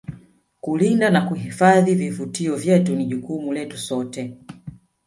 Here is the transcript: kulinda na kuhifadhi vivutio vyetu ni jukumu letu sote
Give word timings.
kulinda 0.61 1.09
na 1.09 1.21
kuhifadhi 1.21 1.95
vivutio 1.95 2.55
vyetu 2.55 2.95
ni 2.95 3.05
jukumu 3.05 3.53
letu 3.53 3.77
sote 3.77 4.37